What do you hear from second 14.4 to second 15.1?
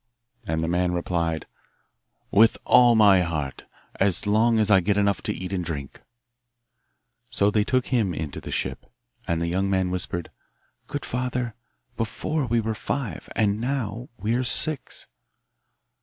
six.